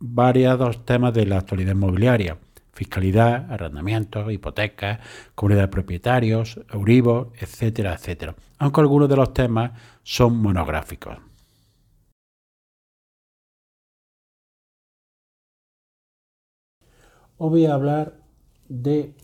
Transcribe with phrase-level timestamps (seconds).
[0.00, 2.38] variados temas de la actualidad inmobiliaria,
[2.72, 5.00] fiscalidad, arrendamientos, hipotecas,
[5.34, 11.18] comunidad de propietarios, Euribor, etcétera, etcétera, aunque algunos de los temas son monográficos.
[17.40, 18.14] Hoy voy a hablar
[18.68, 19.14] de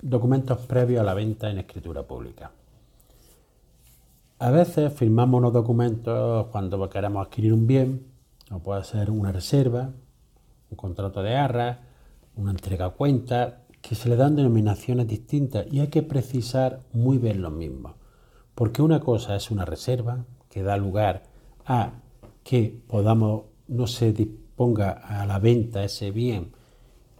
[0.00, 2.52] documentos previos a la venta en escritura pública.
[4.40, 8.06] A veces firmamos unos documentos cuando queremos adquirir un bien,
[8.52, 9.90] o puede ser una reserva,
[10.70, 11.78] un contrato de arras,
[12.36, 17.18] una entrega a cuenta, que se le dan denominaciones distintas y hay que precisar muy
[17.18, 17.94] bien los mismos.
[18.54, 21.22] Porque una cosa es una reserva que da lugar
[21.64, 21.92] a
[22.42, 26.52] que podamos, no se disponga a la venta ese bien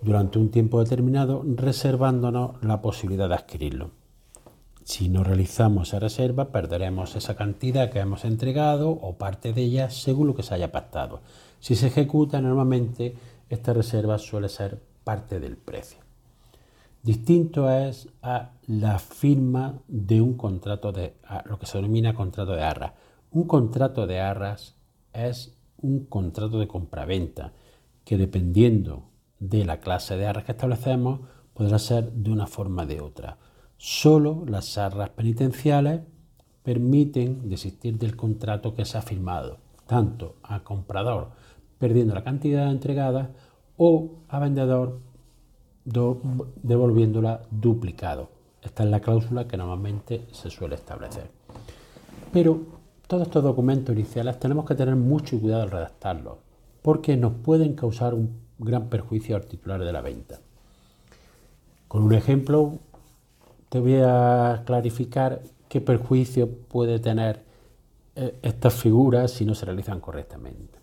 [0.00, 3.90] durante un tiempo determinado, reservándonos la posibilidad de adquirirlo.
[4.84, 9.90] Si no realizamos esa reserva, perderemos esa cantidad que hemos entregado o parte de ella
[9.90, 11.20] según lo que se haya pactado.
[11.60, 13.14] Si se ejecuta, normalmente
[13.48, 15.98] esta reserva suele ser parte del precio.
[17.02, 22.62] Distinto es a la firma de un contrato de lo que se denomina contrato de
[22.62, 22.92] arras.
[23.30, 24.74] Un contrato de arras
[25.12, 27.52] es un contrato de compraventa
[28.04, 29.04] que dependiendo
[29.38, 31.20] de la clase de arras que establecemos
[31.54, 33.38] podrá ser de una forma o de otra.
[33.76, 36.00] Solo las arras penitenciales
[36.62, 41.30] permiten desistir del contrato que se ha firmado, tanto al comprador
[41.78, 43.30] perdiendo la cantidad entregada
[43.76, 45.00] o a vendedor
[45.84, 48.30] devolviéndola duplicado.
[48.62, 51.30] Esta es la cláusula que normalmente se suele establecer.
[52.32, 52.60] Pero
[53.06, 56.36] todos estos documentos iniciales tenemos que tener mucho cuidado al redactarlos,
[56.82, 60.40] porque nos pueden causar un gran perjuicio al titular de la venta.
[61.86, 62.74] Con un ejemplo,
[63.70, 67.44] te voy a clarificar qué perjuicio puede tener
[68.14, 70.77] eh, estas figuras si no se realizan correctamente.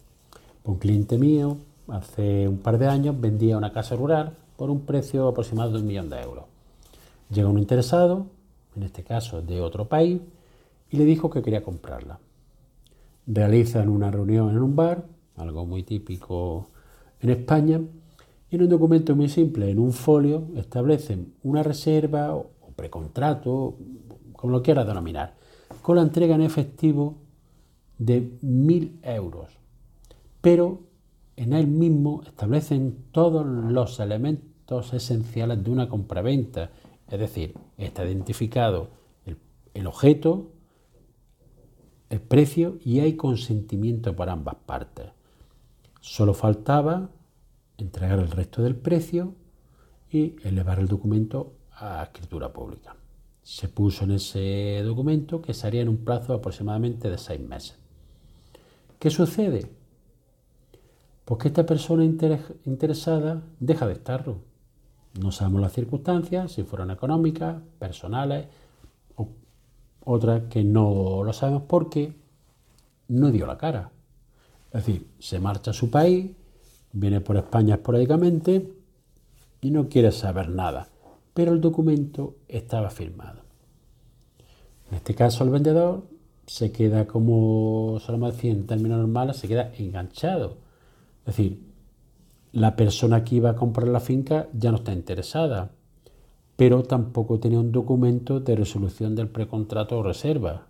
[0.65, 5.27] Un cliente mío, hace un par de años, vendía una casa rural por un precio
[5.27, 6.45] aproximado de un millón de euros.
[7.29, 8.25] Llega un interesado,
[8.75, 10.19] en este caso de otro país,
[10.89, 12.17] y le dijo que quería comprarla.
[13.27, 15.05] Realizan una reunión en un bar,
[15.37, 16.69] algo muy típico
[17.21, 17.79] en España,
[18.49, 23.75] y en un documento muy simple, en un folio, establecen una reserva o precontrato,
[24.33, 25.35] como lo quieras denominar,
[25.83, 27.13] con la entrega en efectivo
[27.99, 29.64] de mil euros
[30.45, 30.83] pero
[31.37, 36.69] en él mismo establecen todos los elementos esenciales de una compraventa,
[37.09, 38.89] es decir, está identificado
[39.73, 40.51] el, objeto,
[42.11, 45.07] el precio y hay consentimiento por ambas partes.
[45.99, 47.09] Solo faltaba
[47.79, 49.33] entregar el resto del precio
[50.11, 52.95] y elevar el documento a escritura pública.
[53.41, 57.79] Se puso en ese documento que se haría en un plazo aproximadamente de seis meses.
[58.99, 59.84] ¿Qué sucede?
[61.25, 64.37] Pues que esta persona interesada deja de estarlo.
[65.19, 68.45] No sabemos las circunstancias, si fueron económicas, personales,
[69.15, 69.29] o
[70.03, 72.13] otras que no lo sabemos porque
[73.07, 73.91] no dio la cara.
[74.71, 76.31] Es decir, se marcha a su país,
[76.91, 78.71] viene por España esporádicamente
[79.61, 80.89] y no quiere saber nada,
[81.33, 83.41] pero el documento estaba firmado.
[84.91, 86.03] En este caso el vendedor
[86.45, 90.64] se queda como solemos decir en términos normales, se queda enganchado
[91.25, 91.59] es decir,
[92.51, 95.71] la persona que iba a comprar la finca ya no está interesada,
[96.55, 100.67] pero tampoco tenía un documento de resolución del precontrato o reserva.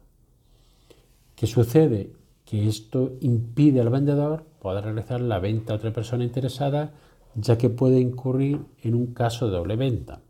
[1.36, 2.14] ¿Qué sucede?
[2.46, 6.94] Que esto impide al vendedor poder realizar la venta a otra persona interesada,
[7.36, 10.22] ya que puede incurrir en un caso de doble venta.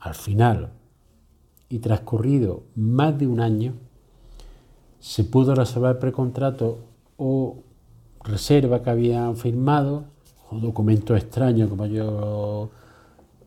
[0.00, 0.70] Al final,
[1.68, 3.74] y transcurrido más de un año,
[5.00, 6.78] se pudo resolver el precontrato
[7.16, 7.62] o
[8.28, 10.04] reserva que habían firmado,
[10.50, 12.70] o documento extraño como yo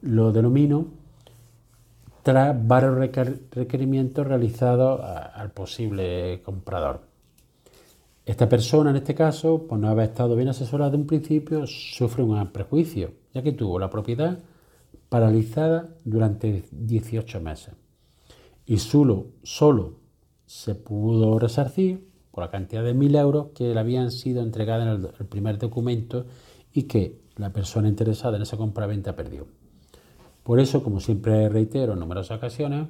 [0.01, 0.85] lo denomino,
[2.23, 2.95] tras varios
[3.51, 7.01] requerimientos realizados al posible comprador.
[8.25, 12.21] Esta persona, en este caso, por no haber estado bien asesorada de un principio, sufre
[12.23, 14.37] un prejuicio, ya que tuvo la propiedad
[15.09, 17.73] paralizada durante 18 meses.
[18.65, 19.95] Y solo, solo
[20.45, 25.05] se pudo resarcir por la cantidad de 1.000 euros que le habían sido entregadas en
[25.19, 26.25] el, primer documento
[26.73, 29.47] y que la persona interesada en esa compra-venta perdió.
[30.43, 32.87] Por eso, como siempre reitero en numerosas ocasiones,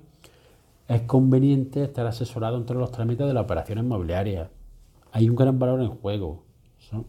[0.88, 4.50] es conveniente estar asesorado entre los trámites de la operación inmobiliaria.
[5.12, 6.44] Hay un gran valor en juego.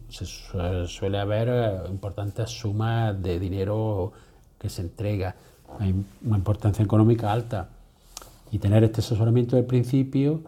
[0.09, 4.13] Se suele haber eh, importantes sumas de dinero
[4.59, 5.35] que se entrega.
[5.79, 5.95] Hay
[6.25, 7.71] una importancia económica alta.
[8.51, 10.43] Y tener este asesoramiento del principio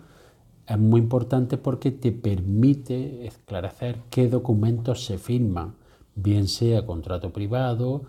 [0.67, 5.75] es muy importante porque te permite esclarecer qué documentos se firman,
[6.15, 8.03] bien sea contrato privado,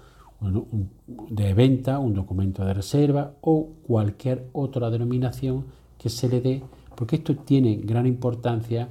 [1.08, 5.66] de venta, un documento de reserva o cualquier otra denominación
[5.98, 6.64] que se le dé,
[6.96, 8.90] porque esto tiene gran importancia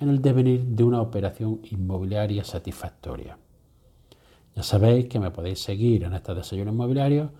[0.00, 3.38] en el devenir de una operación inmobiliaria satisfactoria.
[4.54, 7.30] Ya sabéis que me podéis seguir en este desayuno inmobiliario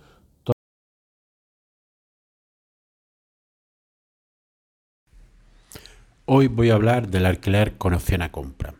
[6.29, 8.73] Hoy voy a hablar del alquiler con opción a compra.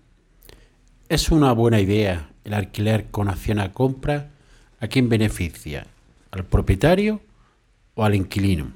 [1.07, 4.31] ¿Es una buena idea el alquiler con opción a compra?
[4.81, 5.87] ¿A quién beneficia?
[6.31, 7.21] ¿Al propietario
[7.95, 8.73] o al inquilino?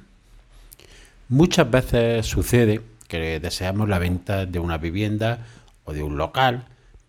[1.28, 2.80] Muchas veces sucede
[3.10, 5.40] que deseamos la venta de una vivienda
[5.84, 6.64] o de un local,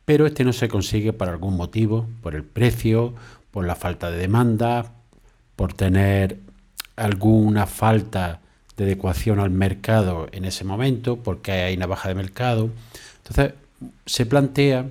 [0.05, 3.15] pero este no se consigue por algún motivo, por el precio,
[3.53, 4.95] por la falta de demanda,
[5.55, 6.41] por tener
[6.97, 8.41] alguna falta
[8.77, 12.71] de adecuación al mercado en ese momento, porque hay una baja de mercado.
[13.19, 13.55] Entonces,
[14.07, 14.91] se plantea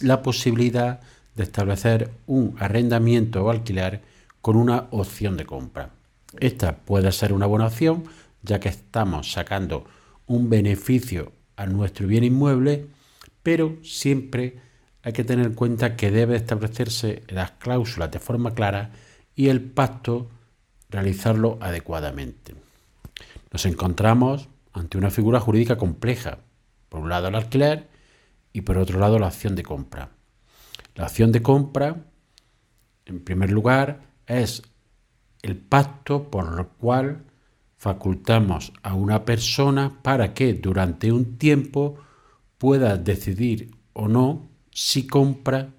[0.00, 1.00] la posibilidad
[1.34, 4.02] de establecer un arrendamiento o alquiler
[4.40, 5.90] con una opción de compra.
[6.38, 8.04] Esta puede ser una buena opción,
[8.42, 9.84] ya que estamos sacando
[10.26, 12.86] un beneficio a nuestro bien inmueble,
[13.42, 14.58] pero siempre
[15.02, 18.90] hay que tener en cuenta que debe establecerse las cláusulas de forma clara
[19.36, 20.28] y el pacto
[20.94, 22.54] realizarlo adecuadamente.
[23.50, 26.38] Nos encontramos ante una figura jurídica compleja.
[26.88, 27.88] Por un lado el alquiler
[28.52, 30.10] y por otro lado la acción de compra.
[30.94, 31.96] La acción de compra,
[33.06, 34.62] en primer lugar, es
[35.42, 37.24] el pacto por el cual
[37.76, 41.98] facultamos a una persona para que durante un tiempo
[42.56, 45.70] pueda decidir o no si compra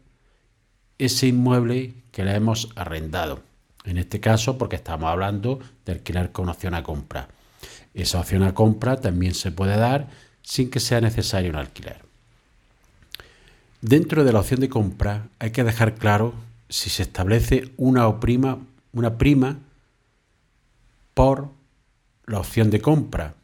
[0.97, 3.54] ese inmueble que le hemos arrendado.
[3.85, 7.27] En este caso, porque estamos hablando de alquilar con opción a compra.
[7.93, 10.09] Esa opción a compra también se puede dar
[10.41, 12.03] sin que sea necesario un alquiler.
[13.81, 16.33] Dentro de la opción de compra hay que dejar claro
[16.69, 18.59] si se establece una, prima,
[18.93, 19.59] una prima
[21.13, 21.49] por
[22.25, 23.35] la opción de compra.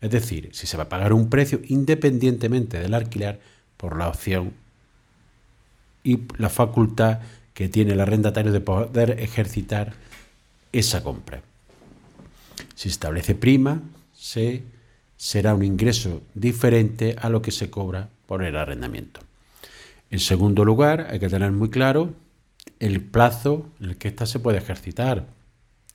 [0.00, 3.40] Es decir, si se va a pagar un precio independientemente del alquiler
[3.76, 4.54] por la opción
[6.02, 7.20] y la facultad
[7.54, 9.92] que tiene el arrendatario de poder ejercitar
[10.72, 11.42] esa compra.
[12.74, 13.82] Si establece prima,
[14.14, 14.62] se,
[15.16, 19.20] será un ingreso diferente a lo que se cobra por el arrendamiento.
[20.10, 22.14] En segundo lugar, hay que tener muy claro
[22.78, 25.26] el plazo en el que ésta se puede ejercitar,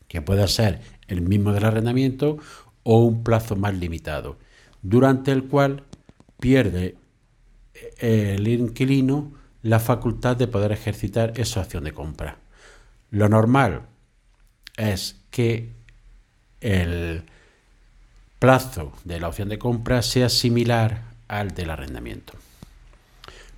[0.08, 2.38] que puede ser el mismo del arrendamiento
[2.84, 4.38] o un plazo más limitado,
[4.82, 5.84] durante el cual
[6.40, 6.96] pierde
[7.98, 9.32] el inquilino
[9.66, 12.38] la facultad de poder ejercitar esa opción de compra.
[13.10, 13.82] Lo normal
[14.78, 15.72] es que
[16.62, 17.24] el
[18.38, 22.34] plazo de la opción de compra sea similar al del arrendamiento.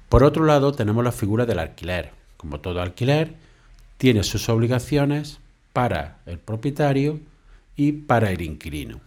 [0.07, 2.11] Por otro lado, tenemos la figura del alquiler.
[2.37, 3.33] Como todo alquiler,
[3.97, 5.39] tiene sus obligaciones
[5.73, 7.19] para el propietario
[7.75, 9.01] y para el inquilino.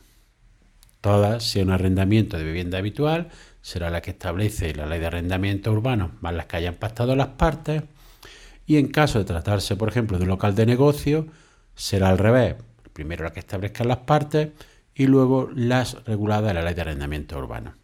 [1.01, 3.31] Todas, si un arrendamiento de vivienda habitual,
[3.63, 7.29] será la que establece la ley de arrendamiento urbano, más las que hayan pactado las
[7.29, 7.83] partes.
[8.67, 11.27] Y en caso de tratarse, por ejemplo, de un local de negocio,
[11.75, 12.57] será al revés.
[12.93, 14.51] Primero la que establezcan las partes
[14.95, 17.75] y luego las reguladas en la ley de arrendamiento urbano.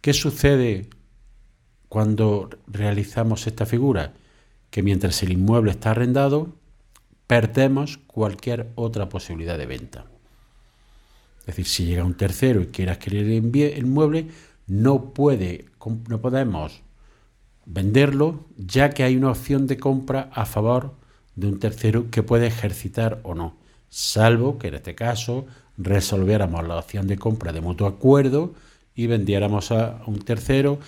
[0.00, 0.88] ¿Qué sucede
[1.88, 4.12] cuando realizamos esta figura?
[4.70, 6.54] Que mientras el inmueble está arrendado,
[7.26, 10.04] perdemos cualquier otra posibilidad de venta.
[11.40, 14.28] Es decir, si llega un tercero y quiere adquirir el inmueble,
[14.66, 15.66] no, puede,
[16.08, 16.82] no podemos
[17.66, 20.94] venderlo ya que hay una opción de compra a favor
[21.36, 23.56] de un tercero que puede ejercitar o no,
[23.88, 28.54] salvo que en este caso resolviéramos la opción de compra de mutuo acuerdo
[28.94, 30.78] y vendiéramos a un tercero,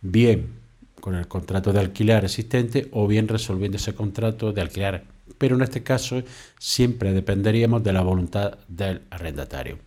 [0.00, 0.60] bien
[1.00, 5.04] con el contrato de alquiler existente o bien resolviendo ese contrato de alquiler.
[5.38, 6.22] Pero en este caso
[6.58, 9.78] siempre dependeríamos de la voluntad del arrendatario.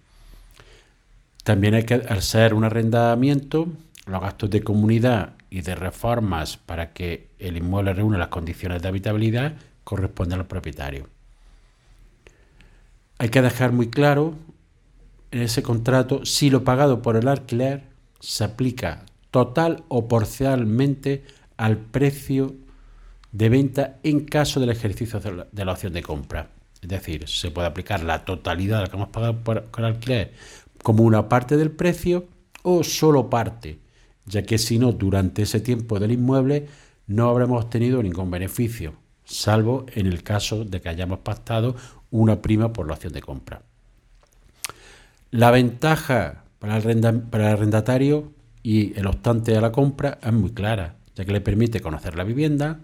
[1.46, 3.68] También hay que, ser un arrendamiento,
[4.08, 8.88] los gastos de comunidad y de reformas para que el inmueble reúna las condiciones de
[8.88, 11.08] habitabilidad corresponden al propietario.
[13.20, 14.34] Hay que dejar muy claro
[15.30, 17.84] en ese contrato si lo pagado por el alquiler
[18.20, 21.26] se aplica total o parcialmente
[21.58, 22.56] al precio
[23.32, 26.50] de venta en caso del ejercicio de la opción de compra.
[26.82, 30.34] Es decir, se puede aplicar la totalidad de lo que hemos pagado por, el alquiler
[30.86, 32.28] como una parte del precio
[32.62, 33.80] o solo parte,
[34.28, 36.68] ya que si no, durante ese tiempo del inmueble
[37.08, 41.76] no habremos obtenido ningún beneficio, salvo en el caso de que hayamos pactado
[42.12, 43.64] una prima por la opción de compra.
[45.32, 50.98] La ventaja para el, para arrendatario y el obstante a la compra es muy clara,
[51.16, 52.82] ya que le permite conocer la vivienda,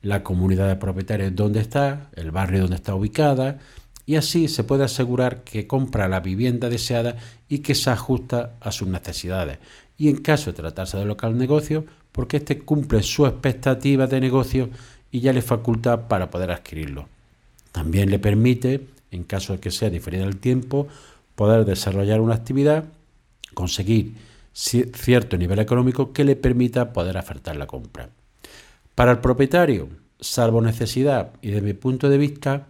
[0.00, 3.58] la comunidad de propietarios donde está, el barrio donde está ubicada,
[4.06, 7.16] y así se puede asegurar que compra la vivienda deseada
[7.48, 9.58] y que se ajusta a sus necesidades.
[9.96, 14.68] Y en caso de tratarse de local negocio, porque éste cumple sus expectativas de negocio
[15.10, 17.08] y ya le faculta para poder adquirirlo.
[17.72, 20.86] También le permite, en caso de que sea diferido el tiempo,
[21.34, 22.84] poder desarrollar una actividad,
[23.54, 24.14] conseguir
[24.52, 28.10] cierto nivel económico que le permita poder ofertar la compra.
[28.94, 29.88] Para el propietario,
[30.20, 32.66] salvo necesidad y desde mi punto de vista,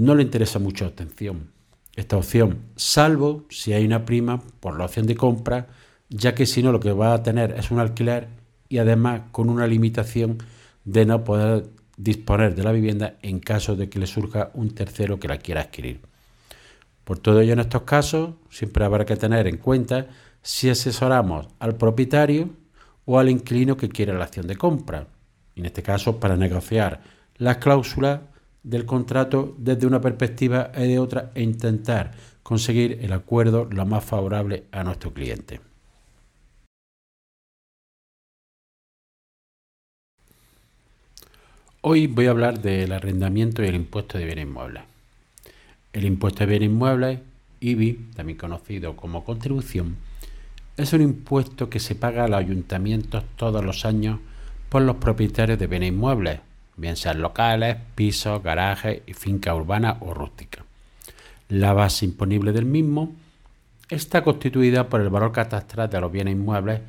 [0.00, 1.50] no le interesa mucho atención
[1.94, 5.66] esta opción, salvo si hay una prima por la opción de compra,
[6.08, 8.28] ya que si no lo que va a tener es un alquiler
[8.70, 10.38] y además con una limitación
[10.86, 15.20] de no poder disponer de la vivienda en caso de que le surja un tercero
[15.20, 16.00] que la quiera adquirir.
[17.04, 20.06] Por todo ello, en estos casos, siempre habrá que tener en cuenta
[20.40, 22.48] si asesoramos al propietario
[23.04, 25.08] o al inquilino que quiere la acción de compra.
[25.56, 27.02] En este caso, para negociar
[27.36, 28.20] las cláusulas
[28.62, 32.12] del contrato desde una perspectiva y de otra e intentar
[32.42, 35.60] conseguir el acuerdo lo más favorable a nuestro cliente.
[41.82, 44.82] Hoy voy a hablar del arrendamiento y el impuesto de bienes inmuebles.
[45.94, 47.20] El impuesto de bienes inmuebles,
[47.60, 49.96] IBI, también conocido como contribución,
[50.76, 54.20] es un impuesto que se paga a los ayuntamientos todos los años
[54.68, 56.40] por los propietarios de bienes inmuebles,
[56.80, 60.64] bien sean locales, pisos, garajes y finca urbana o rústica.
[61.48, 63.12] La base imponible del mismo
[63.88, 66.80] está constituida por el valor catastral de los bienes inmuebles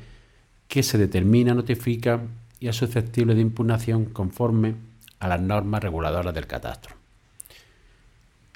[0.68, 2.20] que se determina, notifica
[2.58, 4.74] y es susceptible de impugnación conforme
[5.18, 6.96] a las normas reguladoras del catastro.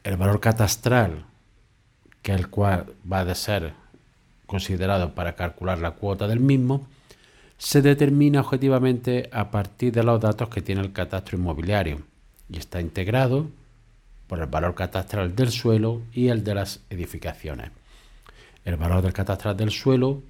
[0.03, 1.25] El valor catastral,
[2.23, 3.75] que es el cual va a ser
[4.47, 6.87] considerado para calcular la cuota del mismo,
[7.59, 12.03] se determina objetivamente a partir de los datos que tiene el catastro inmobiliario
[12.51, 13.49] y está integrado
[14.27, 17.71] por el valor catastral del suelo y el de las edificaciones.
[18.65, 20.23] El valor del catastral del suelo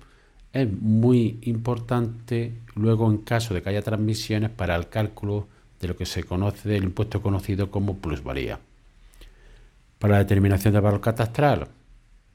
[0.53, 5.49] es muy importante luego en caso de que haya transmisiones para el cálculo
[5.81, 8.59] de lo que se conoce del impuesto conocido como plusvalía.
[9.99, 11.69] Para la determinación del valor catastral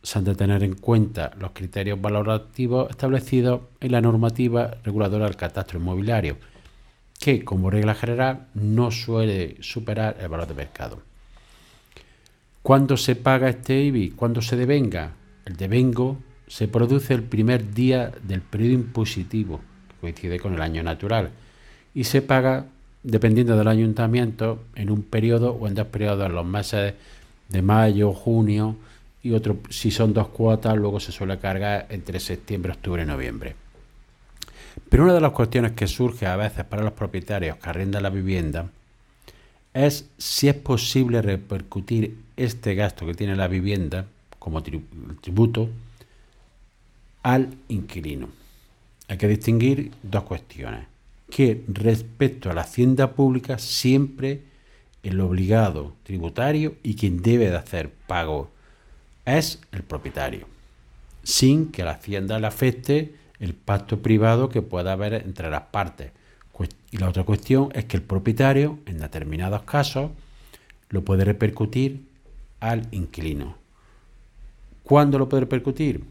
[0.03, 5.35] se han de tener en cuenta los criterios valorativos establecidos en la normativa reguladora del
[5.35, 6.37] catastro inmobiliario,
[7.19, 11.01] que como regla general no suele superar el valor de mercado.
[12.63, 14.11] ¿Cuándo se paga este IBI?
[14.11, 15.13] ¿Cuándo se devenga?
[15.45, 16.17] El devengo
[16.47, 21.29] se produce el primer día del periodo impositivo, que coincide con el año natural,
[21.93, 22.65] y se paga,
[23.03, 26.93] dependiendo del ayuntamiento, en un periodo o en dos periodos, en los meses
[27.49, 28.75] de mayo, junio,
[29.23, 33.55] y otro, si son dos cuotas, luego se suele cargar entre septiembre, octubre y noviembre.
[34.89, 38.09] Pero una de las cuestiones que surge a veces para los propietarios que arrendan la
[38.09, 38.69] vivienda
[39.73, 44.05] es si es posible repercutir este gasto que tiene la vivienda
[44.39, 45.69] como tributo
[47.23, 48.29] al inquilino.
[49.07, 50.87] Hay que distinguir dos cuestiones.
[51.29, 54.41] Que respecto a la hacienda pública siempre
[55.03, 58.49] el obligado tributario y quien debe de hacer pago
[59.37, 60.47] es el propietario,
[61.23, 66.11] sin que la hacienda le afecte el pacto privado que pueda haber entre las partes.
[66.91, 70.11] Y la otra cuestión es que el propietario, en determinados casos,
[70.89, 72.05] lo puede repercutir
[72.59, 73.55] al inquilino.
[74.83, 76.03] ¿Cuándo lo puede repercutir?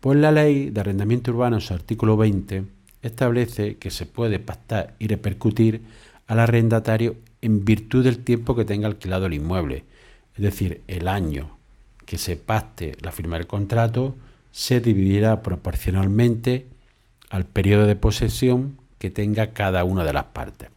[0.00, 2.64] Pues la ley de arrendamiento urbano, su artículo 20,
[3.02, 5.82] establece que se puede pactar y repercutir
[6.26, 9.84] al arrendatario en virtud del tiempo que tenga alquilado el inmueble,
[10.34, 11.58] es decir, el año,
[12.10, 14.16] que se pacte la firma del contrato
[14.50, 16.66] se dividirá proporcionalmente
[17.28, 20.70] al periodo de posesión que tenga cada una de las partes.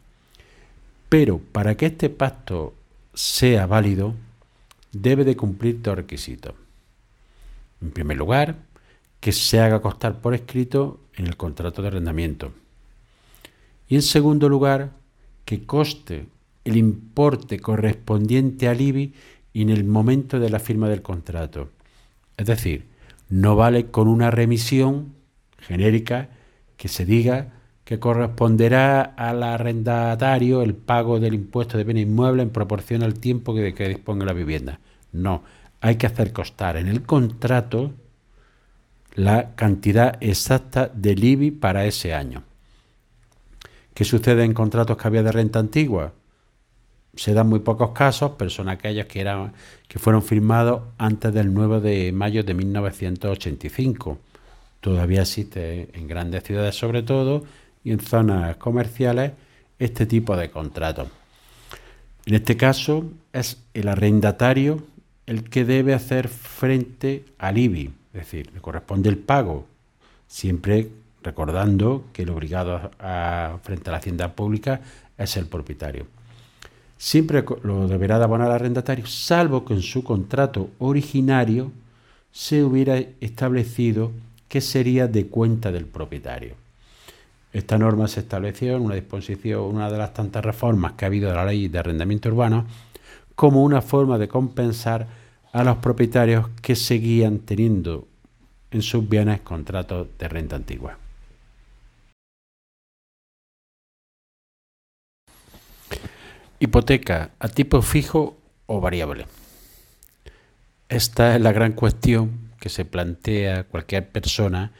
[1.09, 2.75] Pero para que este pacto
[3.15, 4.13] sea válido,
[4.91, 6.53] debe de cumplir dos requisitos.
[7.81, 8.57] En primer lugar,
[9.19, 12.53] que se haga constar por escrito en el contrato de arrendamiento.
[13.87, 14.91] Y en segundo lugar,
[15.45, 16.27] que coste
[16.63, 19.15] el importe correspondiente al IBI
[19.53, 21.69] y en el momento de la firma del contrato,
[22.35, 22.87] Es decir,
[23.29, 25.13] no vale con una remisión
[25.59, 26.29] genérica
[26.77, 27.53] que se diga
[27.85, 33.53] que corresponderá al arrendatario el pago del impuesto de bienes inmuebles en proporción al tiempo
[33.53, 34.79] que, que disponga la vivienda.
[35.11, 35.43] No,
[35.81, 37.91] hay que hacer constar en el contrato
[39.15, 42.43] la cantidad exacta del IBI para ese año.
[43.93, 46.13] ¿Qué sucede en contratos que había de renta antigua?
[47.15, 49.53] Se dan muy pocos casos, pero son aquellos que, eran,
[49.87, 54.17] que fueron firmados antes del 9 de mayo de 1985.
[54.79, 57.43] Todavía existe en grandes ciudades sobre todo
[57.83, 59.31] y en zonas comerciales
[59.79, 61.07] este tipo de contratos.
[62.25, 64.83] En este caso es el arrendatario
[65.25, 69.65] el que debe hacer frente al IBI, es decir, le corresponde el pago,
[70.27, 70.89] siempre
[71.21, 74.81] recordando que el obligado a, frente a la hacienda pública
[75.17, 76.05] es el propietario.
[76.97, 81.71] Siempre lo deberá de abonar al arrendatario, salvo que en su contrato originario
[82.31, 84.11] se hubiera establecido
[84.47, 86.55] que sería de cuenta del propietario.
[87.51, 91.29] Esta norma se estableció en una disposición, una de las tantas reformas que ha habido
[91.29, 92.65] de la ley de arrendamiento urbano,
[93.35, 95.07] como una forma de compensar
[95.51, 98.07] a los propietarios que seguían teniendo
[98.71, 100.97] en sus bienes contratos de renta antigua.
[106.63, 109.25] Hipoteca a tipo fijo o variable.
[110.87, 114.71] Esta es la gran cuestión que se plantea cualquier persona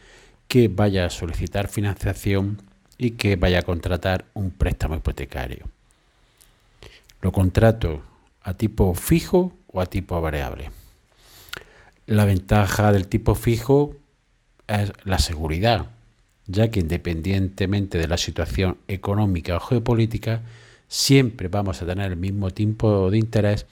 [0.47, 2.61] que vaya a solicitar financiación
[2.97, 5.65] y que vaya a contratar un préstamo hipotecario.
[7.19, 8.01] Lo contrato
[8.43, 10.71] a tipo fijo o a tipo variable.
[12.05, 13.93] La ventaja del tipo fijo
[14.67, 15.87] es la seguridad,
[16.47, 20.43] ya que independientemente de la situación económica o geopolítica,
[20.93, 23.65] siempre vamos a tener el mismo tipo de interés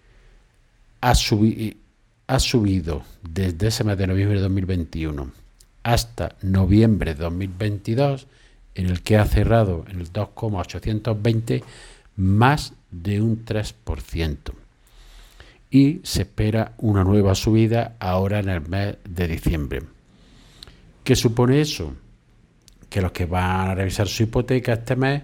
[1.02, 5.32] ha, ha subido desde ese mes de noviembre de 2021
[5.84, 8.28] hasta noviembre de 2022,
[8.76, 11.64] en el que ha cerrado en el 2,820
[12.20, 14.52] más de un 3%.
[15.72, 19.82] Y se espera una nueva subida ahora en el mes de diciembre.
[21.04, 21.94] ¿Qué supone eso?
[22.90, 25.24] Que los que van a revisar su hipoteca este mes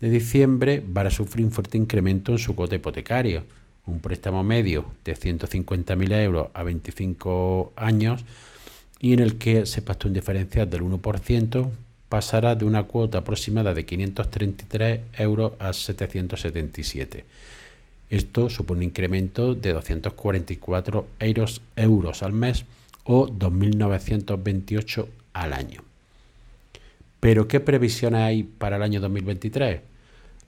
[0.00, 3.42] de diciembre van a sufrir un fuerte incremento en su cuota hipotecaria.
[3.86, 8.24] Un préstamo medio de 150.000 euros a 25 años
[9.00, 11.70] y en el que se pactó un diferencial del 1%,
[12.08, 17.24] pasará de una cuota aproximada de 533 euros a 777.
[18.10, 22.64] Esto supone un incremento de 244 euros, al mes
[23.04, 25.82] o 2.928 al año.
[27.20, 29.80] Pero ¿qué previsiones hay para el año 2023?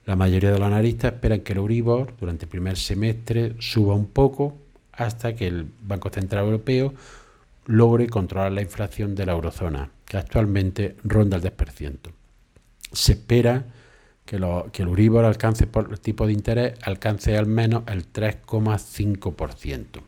[0.06, 4.06] La mayoría de los analistas esperan que el Euribor durante el primer semestre suba un
[4.06, 4.56] poco
[4.92, 6.94] hasta que el Banco Central Europeo
[7.66, 12.10] logre controlar la inflación de la eurozona, que actualmente ronda el 10%.
[12.92, 13.64] Se espera
[14.24, 20.02] que, el Uribor alcance por el tipo de interés alcance al menos el 3,5%.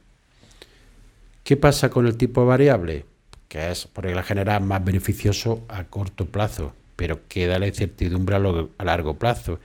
[1.42, 3.04] ¿Qué pasa con el tipo variable?
[3.48, 8.84] Que es por regla general más beneficioso a corto plazo, pero queda la incertidumbre a,
[8.84, 9.58] largo plazo.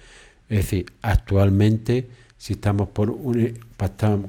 [0.50, 3.60] Es decir, actualmente si estamos por un,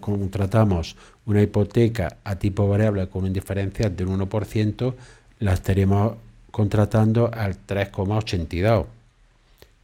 [0.01, 4.95] contratamos una hipoteca a tipo variable con un diferencial del 1%,
[5.41, 6.15] la estaremos
[6.51, 8.87] contratando al 3,82,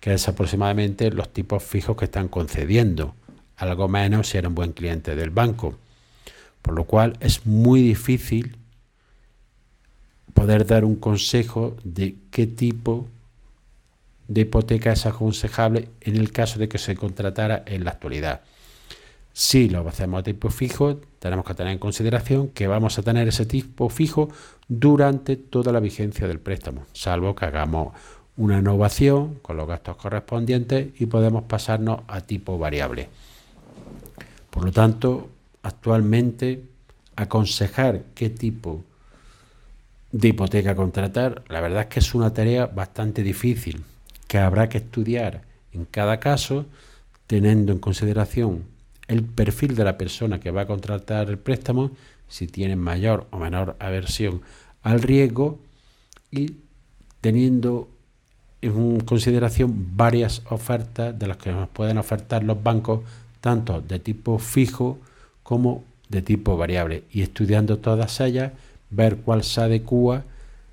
[0.00, 3.14] que es aproximadamente los tipos fijos que están concediendo,
[3.56, 5.76] algo menos si era un buen cliente del banco.
[6.62, 8.56] Por lo cual es muy difícil
[10.32, 13.06] poder dar un consejo de qué tipo
[14.28, 18.42] de hipoteca es aconsejable en el caso de que se contratara en la actualidad.
[19.32, 23.26] Si lo hacemos a tipo fijo, tenemos que tener en consideración que vamos a tener
[23.26, 24.28] ese tipo fijo
[24.68, 27.94] durante toda la vigencia del préstamo, salvo que hagamos
[28.36, 33.08] una innovación con los gastos correspondientes y podemos pasarnos a tipo variable.
[34.50, 35.28] Por lo tanto,
[35.62, 36.62] actualmente
[37.16, 38.84] aconsejar qué tipo
[40.12, 43.84] de hipoteca contratar, la verdad es que es una tarea bastante difícil,
[44.34, 45.42] que habrá que estudiar
[45.72, 46.66] en cada caso,
[47.28, 48.64] teniendo en consideración
[49.06, 51.92] el perfil de la persona que va a contratar el préstamo,
[52.26, 54.42] si tiene mayor o menor aversión
[54.82, 55.60] al riesgo
[56.32, 56.56] y
[57.20, 57.88] teniendo
[58.60, 63.02] en consideración varias ofertas de las que nos pueden ofertar los bancos,
[63.40, 64.98] tanto de tipo fijo
[65.44, 68.50] como de tipo variable, y estudiando todas ellas,
[68.90, 70.24] ver cuál se adecua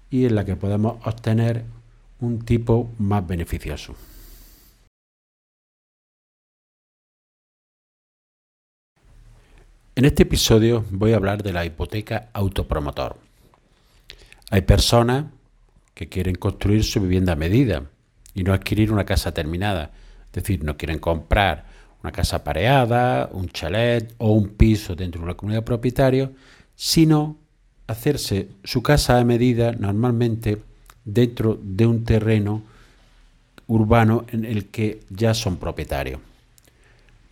[0.10, 1.64] y en la que podemos obtener
[2.22, 3.96] un tipo más beneficioso.
[9.94, 13.18] En este episodio voy a hablar de la hipoteca autopromotor.
[14.50, 15.26] Hay personas
[15.94, 17.84] que quieren construir su vivienda a medida
[18.34, 19.92] y no adquirir una casa terminada.
[20.28, 21.66] Es decir, no quieren comprar
[22.02, 26.32] una casa pareada, un chalet o un piso dentro de una comunidad propietaria,
[26.76, 27.38] sino
[27.88, 30.64] hacerse su casa a medida normalmente
[31.06, 32.64] dentro de un terreno
[33.68, 36.20] urbano en el que ya son propietarios.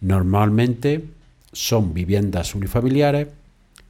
[0.01, 1.03] Normalmente
[1.51, 3.27] son viviendas unifamiliares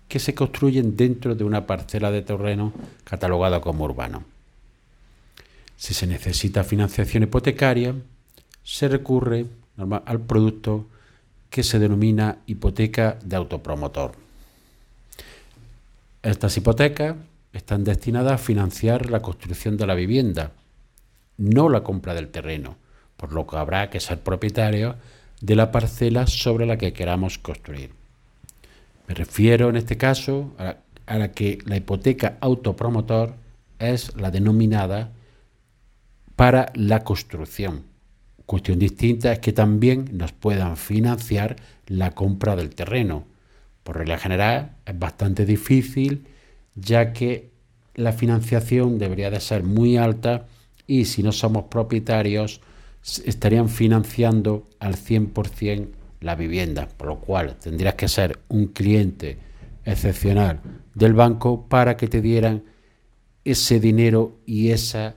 [0.08, 4.24] que se construyen dentro de una parcela de terreno catalogada como urbano.
[5.78, 7.96] Si se necesita financiación hipotecaria,
[8.64, 9.46] se recurre
[9.78, 10.88] al producto
[11.50, 14.12] que se denomina hipoteca de autopromotor.
[16.22, 17.16] Estas hipotecas
[17.54, 20.52] están destinadas a financiar la construcción de la vivienda,
[21.38, 22.78] no la compra del terreno,
[23.18, 24.96] por lo que habrá que ser propietario
[25.42, 27.92] de la parcela sobre la que queramos construir.
[29.08, 30.78] Me refiero en este caso a,
[31.18, 33.34] la que la hipoteca autopromotor
[33.80, 35.12] es la denominada
[36.36, 37.86] para la construcción.
[38.46, 41.56] Cuestión distinta es que también nos puedan financiar
[41.88, 43.26] la compra del terreno.
[43.84, 46.28] Por regla general es bastante difícil
[46.82, 47.50] ya que
[47.96, 50.48] la financiación debería de ser muy alta
[50.88, 52.62] y si no somos propietarios
[53.26, 55.88] estarían financiando al 100%
[56.22, 59.38] la vivienda, por lo cual tendrías que ser un cliente
[59.86, 60.60] excepcional
[60.94, 62.64] del banco para que te dieran
[63.46, 65.14] ese dinero y ese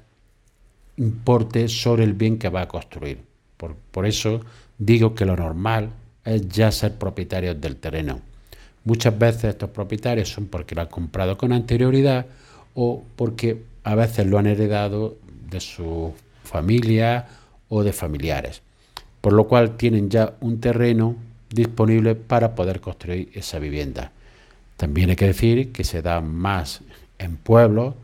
[0.96, 3.24] importe sobre el bien que va a construir.
[3.56, 4.40] Por, por eso
[4.78, 5.90] digo que lo normal
[6.24, 8.20] es ya ser propietarios del terreno.
[8.84, 12.26] Muchas veces estos propietarios son porque lo han comprado con anterioridad
[12.74, 15.16] o porque a veces lo han heredado
[15.50, 16.14] de su
[16.44, 17.28] familia
[17.68, 18.62] o de familiares,
[19.20, 21.16] por lo cual tienen ya un terreno
[21.50, 24.10] disponible para poder construir esa vivienda.
[24.76, 26.80] También hay que decir que se da más
[27.18, 27.94] en pueblos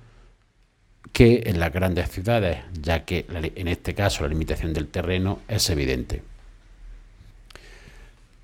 [1.13, 5.69] que en las grandes ciudades, ya que en este caso la limitación del terreno es
[5.71, 6.23] evidente.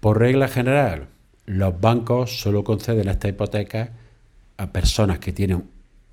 [0.00, 1.06] Por regla general,
[1.46, 3.92] los bancos solo conceden esta hipoteca
[4.56, 5.64] a personas que tienen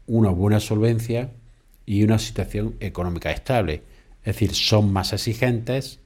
[0.07, 1.31] una buena solvencia
[1.85, 3.83] y una situación económica estable,
[4.21, 5.99] es decir, son más exigentes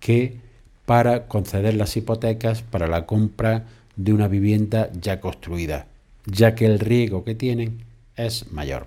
[0.00, 0.38] que
[0.86, 3.64] para conceder las hipotecas para la compra
[3.96, 5.86] de una vivienda ya construida,
[6.26, 7.84] ya que el riesgo que tienen
[8.16, 8.86] es mayor.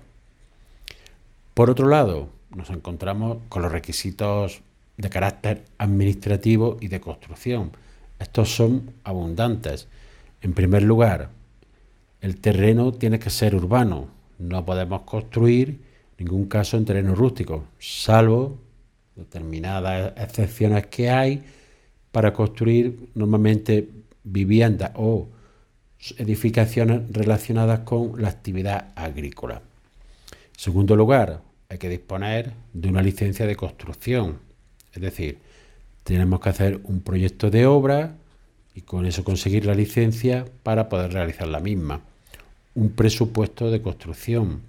[1.54, 4.60] Por otro lado, nos encontramos con los requisitos
[4.96, 7.72] de carácter administrativo y de construcción.
[8.18, 9.88] Estos son abundantes.
[10.40, 11.30] En primer lugar,
[12.20, 14.08] el terreno tiene que ser urbano.
[14.38, 15.80] No podemos construir
[16.18, 18.58] ningún caso en terreno rústico, salvo
[19.14, 21.42] determinadas excepciones que hay
[22.12, 23.88] para construir normalmente
[24.24, 25.28] viviendas o
[26.16, 29.62] edificaciones relacionadas con la actividad agrícola.
[30.30, 34.38] En segundo lugar, hay que disponer de una licencia de construcción,
[34.92, 35.38] es decir,
[36.08, 38.14] tenemos que hacer un proyecto de obra
[38.74, 42.00] y con eso conseguir la licencia para poder realizar la misma.
[42.74, 44.62] Un presupuesto de construcción,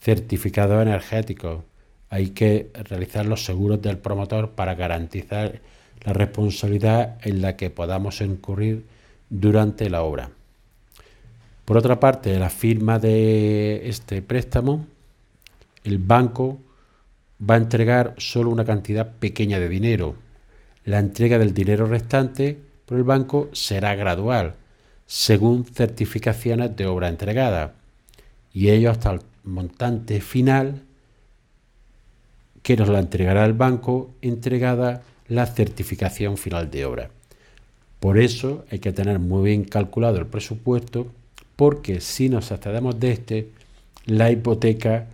[0.00, 1.62] certificados energéticos,
[2.10, 5.60] hay que realizar los seguros del promotor para garantizar
[6.02, 8.84] la responsabilidad en la que podamos incurrir
[9.30, 10.30] durante la obra.
[11.64, 14.86] Por otra parte, la firma de este préstamo,
[15.84, 16.58] el banco
[17.48, 20.23] va a entregar solo una cantidad pequeña de dinero.
[20.84, 24.54] La entrega del dinero restante por el banco será gradual,
[25.06, 27.74] según certificaciones de obra entregada,
[28.52, 30.82] y ello hasta el montante final
[32.62, 37.10] que nos la entregará el banco entregada la certificación final de obra.
[38.00, 41.06] Por eso hay que tener muy bien calculado el presupuesto
[41.56, 43.50] porque si nos accedemos de este,
[44.04, 45.06] la hipoteca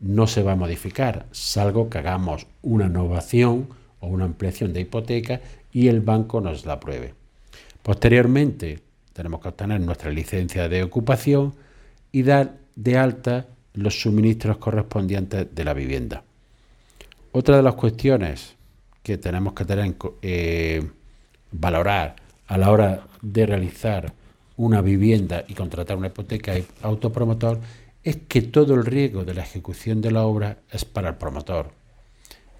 [0.00, 3.68] no se va a modificar, salvo que hagamos una innovación
[4.02, 5.40] o una ampliación de hipoteca
[5.72, 7.14] y el banco nos la apruebe.
[7.82, 8.80] Posteriormente,
[9.12, 11.54] tenemos que obtener nuestra licencia de ocupación
[12.10, 16.24] y dar de alta los suministros correspondientes de la vivienda.
[17.32, 18.54] Otra de las cuestiones
[19.02, 20.90] que tenemos que tener eh,
[21.50, 24.12] valorar a la hora de realizar
[24.56, 27.60] una vivienda y contratar una hipoteca autopromotor
[28.04, 31.81] es que todo el riesgo de la ejecución de la obra es para el promotor.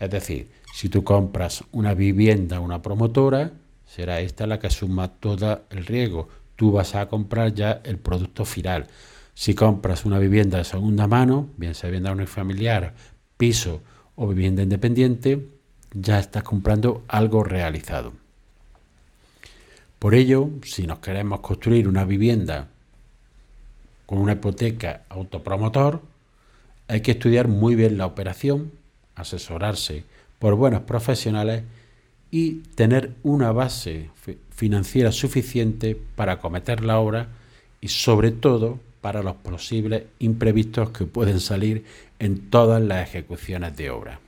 [0.03, 3.53] Es decir, si tú compras una vivienda a una promotora,
[3.87, 6.29] será esta la que asuma todo el riesgo.
[6.57, 8.89] Tú vas a comprar ya el producto final.
[9.35, 12.95] Si compras una vivienda de segunda mano, bien sea vivienda unifamiliar,
[13.37, 13.81] piso
[14.17, 15.47] o vivienda independiente,
[15.95, 18.13] ya estás comprando algo realizado.
[20.01, 22.67] Por ello, si nos queremos construir una vivienda
[24.05, 26.03] con una hipoteca autopromotor,
[26.89, 28.82] hay que estudiar muy bien la operación,
[29.15, 30.05] asesorarse
[30.39, 31.65] por buenos profesionales
[32.31, 34.11] y tener una base
[34.51, 37.29] financiera suficiente para acometer la obra
[37.81, 41.85] y sobre todo para los posibles imprevistos que pueden salir
[42.19, 44.21] en todas las ejecuciones de obra.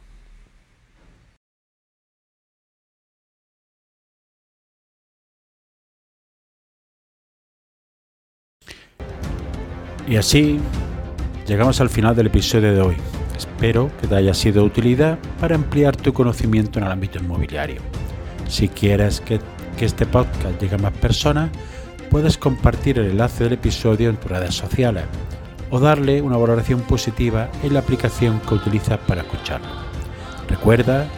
[10.06, 10.60] Y así
[11.46, 13.23] llegamos al final del episodio de hoy.
[13.36, 17.80] Espero que te haya sido de utilidad para ampliar tu conocimiento en el ámbito inmobiliario.
[18.48, 19.40] Si quieres que,
[19.76, 21.50] que este podcast llegue a más personas,
[22.10, 25.04] puedes compartir el enlace del episodio en tus redes sociales
[25.70, 29.66] o darle una valoración positiva en la aplicación que utilizas para escucharlo.
[30.48, 31.08] Recuerda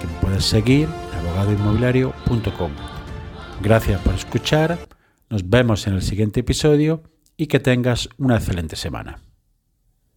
[0.00, 2.70] que me puedes seguir en abogadoinmobiliario.com.
[3.60, 4.78] Gracias por escuchar,
[5.28, 7.02] nos vemos en el siguiente episodio
[7.36, 9.27] y que tengas una excelente semana.